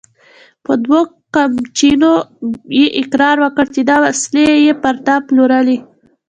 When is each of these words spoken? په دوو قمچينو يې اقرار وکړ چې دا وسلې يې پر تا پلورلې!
په 0.63 0.71
دوو 0.83 0.99
قمچينو 1.35 2.13
يې 2.77 2.85
اقرار 3.01 3.37
وکړ 3.41 3.65
چې 3.75 3.81
دا 3.89 3.97
وسلې 4.05 4.45
يې 4.65 4.73
پر 4.83 4.95
تا 5.05 5.15
پلورلې! 5.27 5.77